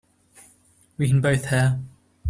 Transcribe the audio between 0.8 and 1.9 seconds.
We can both hear.